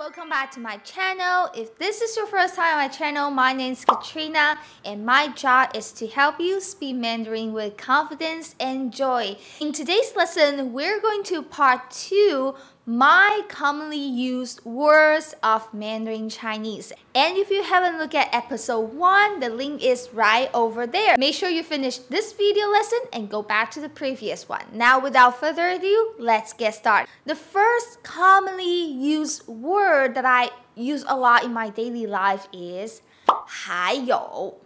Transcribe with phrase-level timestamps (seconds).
[0.00, 1.50] welcome back to my channel.
[1.54, 5.28] If this is your first time on my channel, my name is Katrina and my
[5.28, 9.36] job is to help you speak Mandarin with confidence and joy.
[9.60, 12.54] In today's lesson, we're going to part 2
[12.85, 16.93] my commonly used words of Mandarin Chinese.
[17.15, 21.17] And if you haven't looked at episode 1, the link is right over there.
[21.17, 24.65] Make sure you finish this video lesson and go back to the previous one.
[24.71, 27.09] Now, without further ado, let's get started.
[27.25, 33.01] The first commonly used word that I use a lot in my daily life is
[33.47, 34.57] 还有,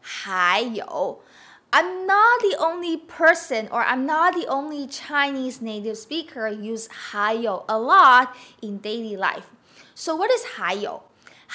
[0.00, 1.20] 还有.
[1.71, 7.63] I'm not the only person or I'm not the only Chinese native speaker use Hayo
[7.69, 9.51] a lot in daily life.
[9.93, 11.03] So what is Hayo?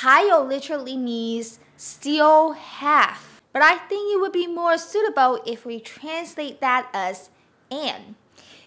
[0.02, 3.40] Hayo literally means still have.
[3.52, 7.30] But I think it would be more suitable if we translate that as
[7.70, 8.14] and.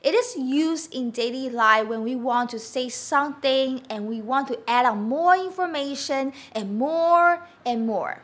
[0.03, 4.49] It is used in daily life when we want to say something and we want
[4.49, 8.21] to add on more information and more and more.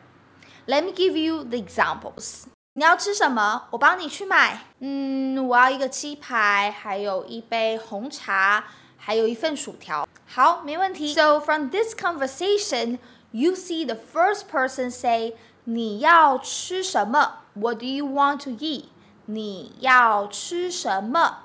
[0.66, 2.48] Let me give you the examples.
[2.76, 3.68] 你要吃什么？
[3.70, 4.64] 我帮你去买。
[4.80, 8.64] 嗯，我要一个鸡排，还有一杯红茶，
[8.96, 10.08] 还有一份薯条。
[10.26, 11.14] 好，没问题。
[11.14, 12.98] So from this conversation,
[13.30, 18.86] you see the first person say, 你要吃什么？What do you want to eat？
[19.26, 21.44] 你要吃什么？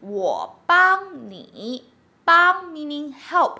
[0.00, 1.84] 我帮你。
[2.24, 3.56] 帮 meaning help，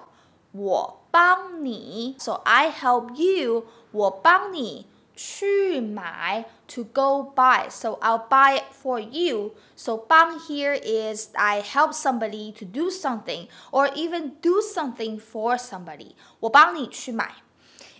[0.52, 2.16] 我帮你。
[2.18, 4.86] So I help you，我帮你。
[5.19, 7.69] 去买 to go buy.
[7.69, 9.51] So I'll buy it for you.
[9.75, 15.57] So 帮 here is I help somebody to do something or even do something for
[15.57, 16.15] somebody.
[16.41, 17.35] 我帮你去买.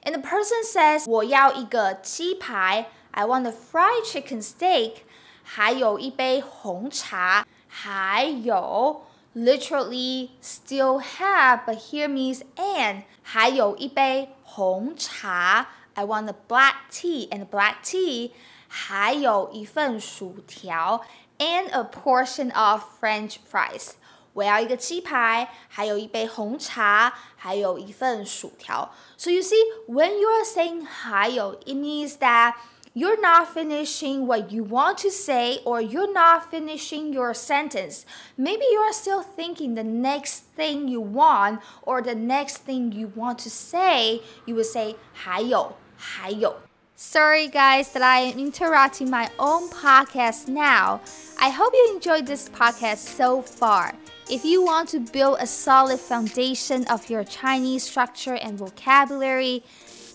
[0.04, 4.98] And the person says 我要一个鸡排 I want a fried chicken steak.
[5.44, 7.46] 还有一杯红茶。
[7.68, 9.04] 还有
[9.36, 13.04] literally still have, but here means and.
[13.22, 15.68] 还有一杯红茶。
[15.94, 18.32] I want a black tea and black tea，
[18.68, 21.06] 还有一份薯条
[21.38, 23.92] and a portion of French fries。
[24.34, 28.94] 我要一个鸡排，还有一杯红茶，还有一份薯条。
[29.18, 29.56] So you see,
[29.88, 32.56] when you are saying 还有, it means that
[32.94, 38.06] you're not finishing what you want to say or you're not finishing your sentence.
[38.38, 43.40] Maybe you're still thinking the next thing you want or the next thing you want
[43.40, 44.22] to say.
[44.46, 46.56] You would say 还有,还有.
[46.98, 51.02] Sorry guys that I am interrupting my own podcast now.
[51.38, 53.94] I hope you enjoyed this podcast so far.
[54.30, 59.64] If you want to build a solid foundation of your Chinese structure and vocabulary,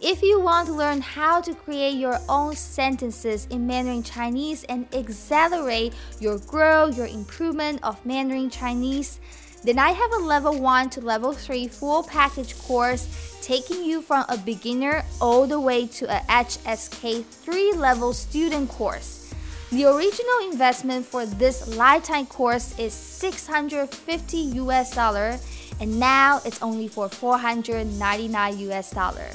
[0.01, 4.87] if you want to learn how to create your own sentences in Mandarin Chinese and
[4.93, 9.19] accelerate your growth, your improvement of Mandarin Chinese,
[9.63, 13.07] then I have a level 1 to level 3 full package course
[13.41, 19.33] taking you from a beginner all the way to a HSK 3 level student course.
[19.71, 25.39] The original investment for this lifetime course is 650 US dollar
[25.79, 29.29] and now it's only for 499 US dollar.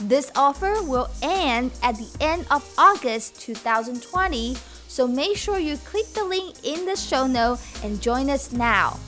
[0.00, 6.06] This offer will end at the end of August 2020, so make sure you click
[6.14, 8.98] the link in the show note and join us now.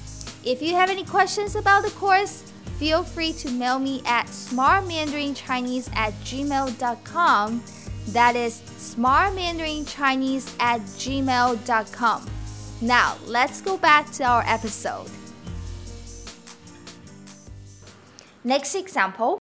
[0.45, 2.43] If you have any questions about the course,
[2.79, 7.63] feel free to mail me at smartmandarinChinese at gmail.com.
[8.09, 12.31] That is smartmandarinChinese at gmail.com.
[12.81, 15.09] Now, let's go back to our episode.
[18.43, 19.40] Next example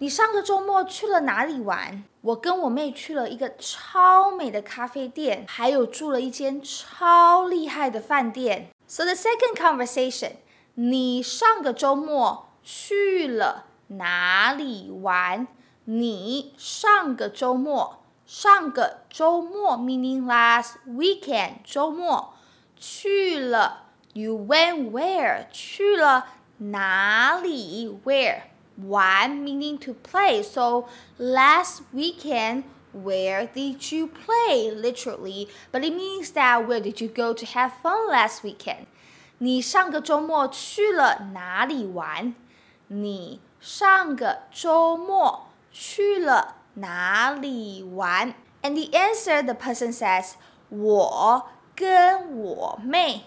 [0.00, 2.04] 你上个周末去了哪里玩？
[2.20, 8.68] 我跟我妹去了一个超美的咖啡店，还有住了一间超厉害的饭店。
[8.86, 10.34] so the second conversation，
[10.74, 15.48] 你上个周末去了哪里玩？
[15.86, 22.34] 你上个周末，上个周末 meaning last weekend 周末
[22.76, 26.26] 去了，you went where 去了
[26.58, 28.42] 哪里？where
[28.77, 30.41] 玩 meaning to play.
[30.43, 30.87] So
[31.17, 32.63] last weekend
[32.93, 34.71] where did you play?
[34.71, 38.85] Literally, but it means that where did you go to have fun last weekend?
[39.39, 42.35] 你上个周末去了哪里玩？
[42.87, 48.35] 你上个周末去了哪里玩？
[48.61, 50.33] And the answer, the person says,
[50.69, 53.23] 我跟我妹，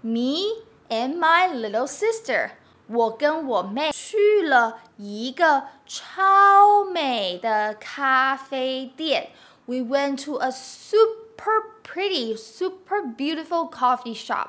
[0.00, 2.50] me and my little sister。
[2.88, 9.30] 我跟我妹去了一个超美的咖啡店。
[9.66, 14.48] We went to a super pretty, super beautiful coffee shop.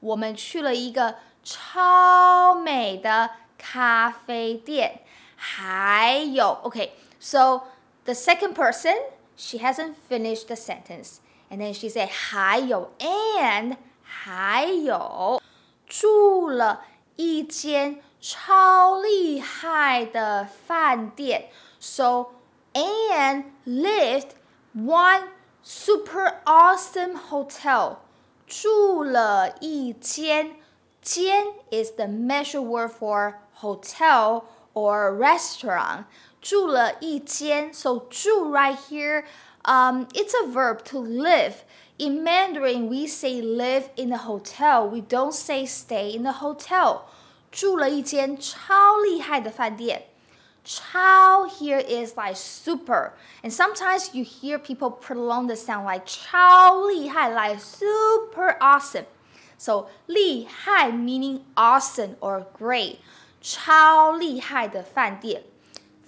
[0.00, 5.00] 我们去了一个超美的 咖啡店。
[5.36, 7.62] 还有，okay, so
[8.04, 8.94] the second person
[9.36, 11.16] she hasn't finished the sentence,
[11.50, 15.42] and then she said 还有 and 还有
[15.88, 16.84] 住了
[17.16, 21.50] 一间超厉害的饭店。
[21.80, 22.28] So
[22.72, 24.30] and lived
[24.74, 25.28] one
[25.62, 27.96] super awesome hotel.
[28.46, 30.56] 住了一间，
[31.00, 34.44] 间 is the measure word for hotel
[34.74, 36.04] or restaurant.
[36.40, 39.24] 住了一间, so 住 right here,
[39.66, 41.64] um, it's a verb to live.
[41.98, 44.88] In Mandarin, we say live in a hotel.
[44.88, 47.08] We don't say stay in the hotel.
[47.50, 50.06] 住了一间超厉害的饭店。
[50.64, 53.12] 超 here is like super.
[53.42, 59.06] And sometimes you hear people prolong the sound like 超厉害, like super awesome.
[59.58, 62.98] So 厉害 meaning awesome or great.
[63.40, 65.42] 超厉害的饭店。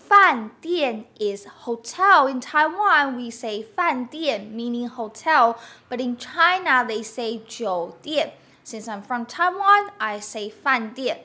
[0.08, 2.28] 饭店 is hotel.
[2.28, 5.56] In Taiwan, we say 饭店 meaning hotel,
[5.88, 8.32] but in China, they say 酒店.
[8.64, 11.24] Since I'm from Taiwan, I say 饭店。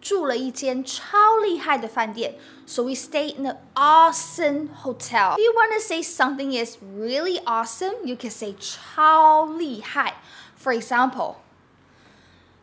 [0.00, 2.36] 住了一间超厉害的饭店，
[2.66, 5.34] so we stay in an awesome hotel.
[5.34, 10.14] If you want to say something is really awesome, you can say 超厉害。
[10.58, 11.34] For example，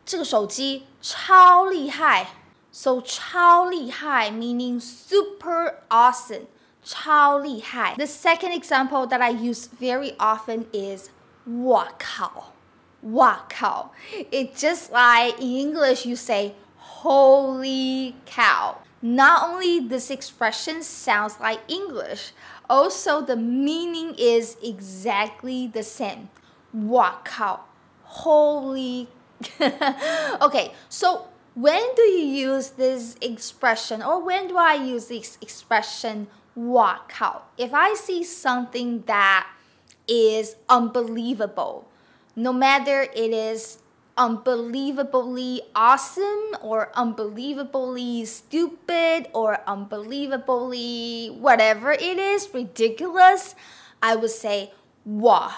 [0.04, 2.26] 这个手机超厉害
[2.72, 6.46] ，so 超厉害 meaning super awesome，
[6.84, 7.94] 超厉害。
[7.96, 11.10] The second example that I use very often is
[11.46, 12.52] 哇靠，
[13.02, 13.92] 哇靠。
[14.30, 16.54] It just like in English you say
[17.02, 18.76] Holy cow.
[19.00, 22.32] Not only this expression sounds like English,
[22.68, 26.30] also the meaning is exactly the same.
[26.72, 27.20] Wow,
[28.02, 29.06] holy.
[30.40, 36.27] okay, so when do you use this expression or when do I use this expression
[36.55, 37.43] wow?
[37.57, 39.47] If I see something that
[40.07, 41.87] is unbelievable,
[42.35, 43.79] no matter it is
[44.17, 53.55] unbelievably awesome or unbelievably stupid or unbelievably whatever it is, ridiculous,
[54.01, 54.71] I would say
[55.05, 55.53] wow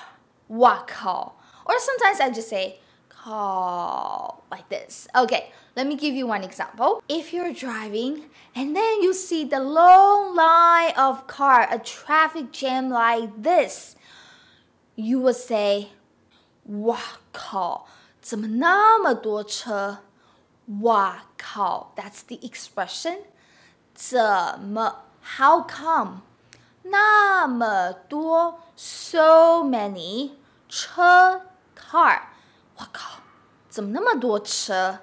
[0.88, 1.40] call.
[1.66, 2.80] Or sometimes I just say
[3.25, 5.09] call like this.
[5.17, 7.03] Okay, let me give you one example.
[7.09, 8.25] If you're driving
[8.55, 13.97] and then you see the long line of car, a traffic jam like this,
[14.97, 15.89] you would say
[16.65, 16.99] wow
[17.33, 17.87] call
[18.21, 19.99] 怎么那么多车？
[20.83, 21.93] 哇靠！
[21.97, 23.25] That's the expression。
[23.95, 25.05] 怎么？
[25.37, 26.21] How come？
[26.83, 30.33] 那么多，so many
[30.69, 31.43] 车
[31.75, 32.21] car。
[32.77, 33.21] 我靠！
[33.69, 35.01] 怎么那么多车？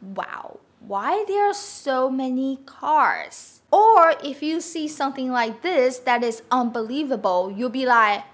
[0.00, 0.60] Wow!
[0.86, 3.60] Why there are so many cars?
[3.70, 8.24] Or if you see something like this that is unbelievable, you'll be like,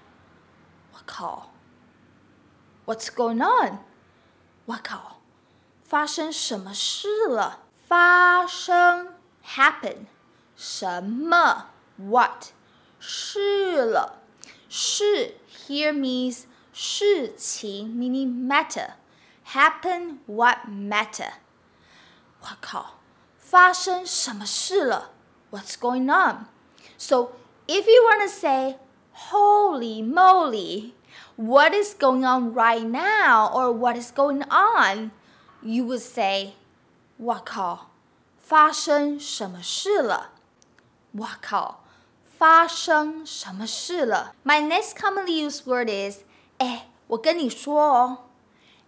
[0.93, 1.51] 我靠！
[2.87, 3.81] What's going on?
[4.65, 5.21] 我靠，
[5.85, 7.61] 发生什么事了？
[7.87, 9.15] 发生
[9.45, 10.07] happen
[10.57, 12.53] 什么 what
[12.99, 14.19] 事了？
[14.69, 18.93] 事 here means 事情 meaning matter
[19.47, 21.33] happen what matter？
[22.41, 23.01] 我靠，
[23.39, 25.11] 发生什么事了？
[25.51, 26.47] What's going on?
[26.97, 27.33] So
[27.67, 28.79] if you want to say
[29.31, 30.93] holy moly
[31.37, 35.11] what is going on right now or what is going on,
[35.63, 36.55] you would say,
[37.17, 37.91] 我靠，
[38.39, 40.31] 发生什么事了？
[41.13, 41.85] 我靠，
[42.39, 44.35] 发生什么事了？
[44.45, 46.23] My next commonly used word is,
[46.63, 48.19] 哎，我跟你说哦，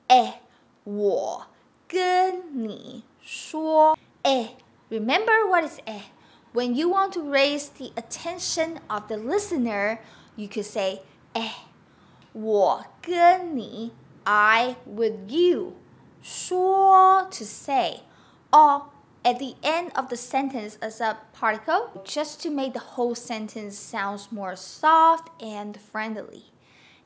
[0.08, 0.42] 哎，
[0.84, 1.46] 我
[1.86, 4.56] 跟你说，哎，
[4.90, 6.12] remember what is 哎？
[6.52, 9.98] When you want to raise the attention of the listener,
[10.36, 11.02] you could say
[11.34, 11.66] 哎。
[12.32, 13.90] 我跟你，
[14.22, 15.72] I with you，
[16.22, 18.02] 说 to say,
[18.52, 18.84] or
[19.24, 23.72] at the end of the sentence as a particle, just to make the whole sentence
[23.76, 26.44] sounds more soft and friendly.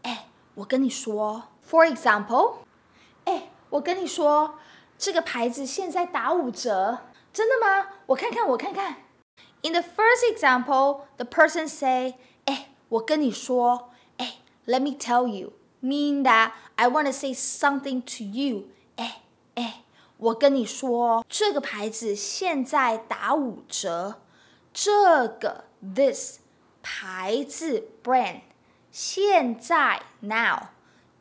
[0.03, 0.27] 哎，
[0.60, 2.56] 我跟你说，For example，
[3.24, 4.56] 哎，我跟你说，
[4.98, 7.00] 这个牌子现在打五折，
[7.32, 7.88] 真的吗？
[8.08, 8.98] 我看看，我看看。
[9.62, 13.92] In the first example, the person say, 哎，我跟你说。
[14.66, 18.68] let me tell you, mean that I want to say something to you.
[18.98, 19.22] 哎
[19.56, 19.84] 哎，
[20.18, 24.20] 我跟你说，这个牌子现在打五折。
[24.74, 26.40] 这个 this
[26.84, 28.42] 牌子 brand
[28.99, 30.69] 现在 now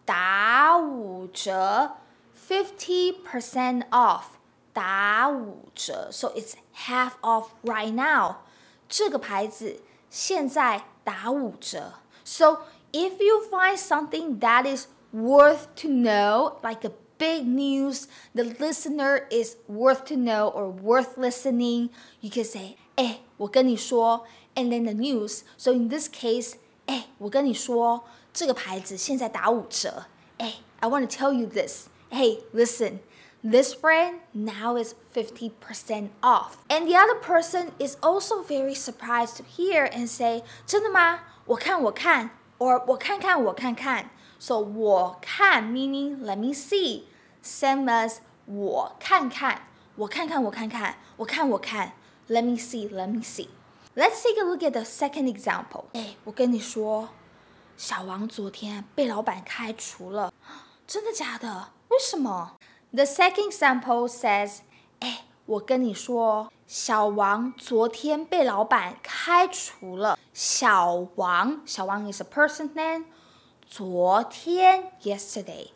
[0.05, 1.97] 打五折，
[2.35, 4.23] fifty percent off
[4.73, 8.37] 打五折，so it's half off right now。
[8.89, 11.93] 这个牌子现在打五折。
[12.23, 12.61] So
[12.91, 19.27] if you find something that is worth to know, like a big news, the listener
[19.29, 21.89] is worth to know or worth listening,
[22.21, 24.25] you can say, 哎，我跟你说，
[24.55, 25.41] and then the news.
[25.57, 26.55] So in this case,
[26.87, 28.03] 哎，我跟你说，
[28.33, 30.05] 这个牌子现在打五折。
[30.37, 31.87] 哎，I want to tell you this.
[32.09, 32.99] Hey, listen.
[33.43, 36.55] This brand now is 50% off.
[36.69, 41.19] And the other person is also very surprised to hear and say, 真的吗？
[41.45, 44.11] 我看我看，or 我看看我看看。
[44.39, 47.03] So 我看 meaning let me see,
[47.43, 51.93] same as 我看看，我看看我看看，我看我看。
[52.29, 53.49] Let me see, let me see.
[53.97, 55.85] Let's take a look at the second example.
[55.93, 57.09] 哎，我跟你说，
[57.77, 60.33] 小王昨天被老板开除了，
[60.87, 61.69] 真的假的？
[61.89, 62.57] 为什么？
[62.91, 64.59] The second example says,
[64.99, 70.17] 哎，我跟你说，小王昨天被老板开除了。
[70.33, 73.05] 小王，小王 is a person name。
[73.67, 75.69] 昨天，yesterday，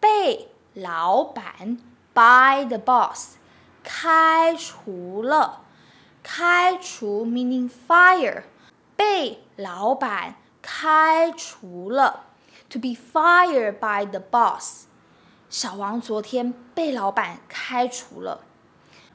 [0.00, 1.78] 被老板
[2.14, 3.36] by the boss
[3.82, 5.60] 开除了。
[6.26, 8.44] 开除 meaning fire，
[8.96, 12.26] 被老板开除了。
[12.70, 14.84] To be fired by the boss。
[15.50, 18.40] 小王昨天被老板开除了。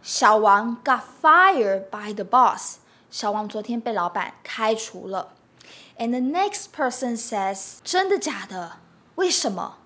[0.04, 2.78] 小王 got fired by the boss。
[3.10, 5.34] 小王昨天被老板开除了。
[5.98, 8.78] And the next person says，真的假的？
[9.16, 9.78] 为什么？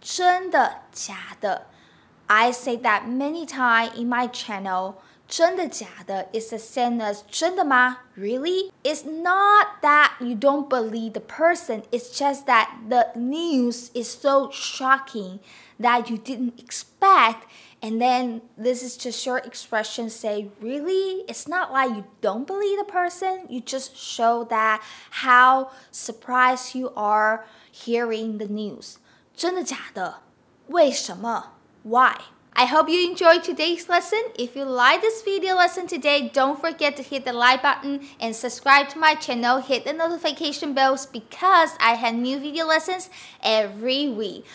[0.00, 1.66] 真的假的？
[2.26, 4.94] I say that many times in my channel.
[5.30, 7.98] 真的假的 is the same as 真的吗？
[8.16, 8.70] Really?
[8.84, 14.50] It's not that you don't believe the person, it's just that the news is so
[14.52, 15.40] shocking
[15.80, 17.48] that you didn't expect.
[17.82, 21.24] And then this is just your expression say, really?
[21.28, 24.80] It's not like you don't believe the person, you just show that
[25.10, 28.96] how surprised you are hearing the news.
[29.34, 30.22] 真的假的？
[30.68, 31.52] 为什么？
[31.82, 32.14] Why?
[32.53, 34.21] I hope you enjoyed today's lesson.
[34.37, 38.35] If you like this video lesson today, don't forget to hit the like button and
[38.35, 39.61] subscribe to my channel.
[39.61, 43.09] Hit the notification bells because I have new video lessons
[43.41, 44.45] every week.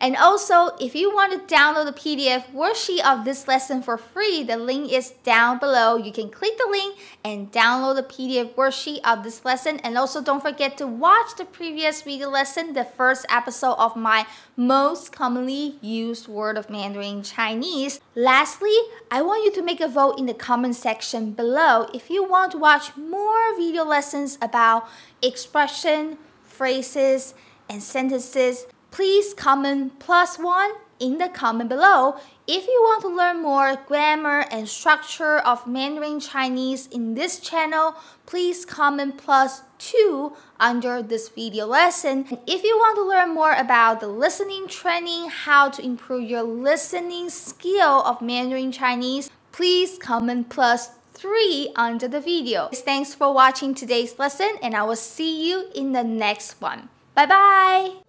[0.00, 4.42] And also, if you want to download the PDF worksheet of this lesson for free,
[4.42, 5.96] the link is down below.
[5.96, 9.78] You can click the link and download the PDF worksheet of this lesson.
[9.80, 14.26] And also, don't forget to watch the previous video lesson, the first episode of my
[14.56, 18.00] most commonly used word of Mandarin Chinese.
[18.14, 18.76] Lastly,
[19.10, 22.52] I want you to make a vote in the comment section below if you want
[22.52, 24.86] to watch more video lessons about
[25.22, 27.34] expression, phrases,
[27.68, 30.70] and sentences please comment plus one
[31.00, 32.16] in the comment below.
[32.46, 37.96] If you want to learn more grammar and structure of Mandarin Chinese in this channel,
[38.24, 42.26] please comment plus two under this video lesson.
[42.30, 46.42] And if you want to learn more about the listening training, how to improve your
[46.42, 52.68] listening skill of Mandarin Chinese, please comment plus three under the video.
[52.72, 56.88] Thanks for watching today's lesson and I will see you in the next one.
[57.14, 58.01] Bye bye!